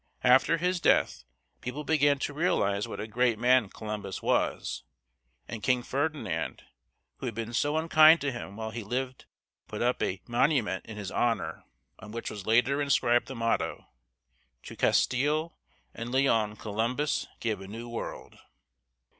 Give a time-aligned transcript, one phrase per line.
[0.23, 1.25] After his death,
[1.61, 4.81] people began to realize what a great man Columbus was,
[5.47, 6.63] and King Ferdinand,
[7.17, 9.25] who had been so unkind to him while he lived,
[9.67, 11.65] put up a monument in his honor,
[11.99, 13.89] on which was later inscribed the motto:
[14.63, 15.55] "To Castile
[15.93, 18.39] and Leon Columbus gave a new world."